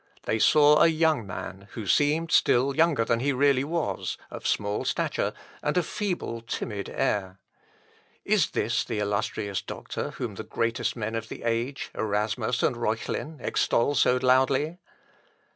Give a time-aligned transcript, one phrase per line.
[0.23, 4.83] They saw a young man, who seemed still younger than he really was, of small
[4.83, 5.31] stature,
[5.61, 7.37] and a feeble, timid air.
[8.25, 13.37] Is this the illustrious doctor whom the greatest men of the age, Erasmus and Reuchlin,
[13.41, 14.79] extol so loudly?...